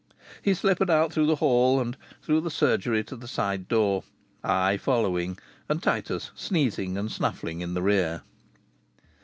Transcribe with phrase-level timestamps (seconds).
[0.41, 4.03] He slippered out through the hall and through the surgery to the side door,
[4.43, 5.37] I following,
[5.69, 8.23] and Titus sneezing and snuffing in the rear.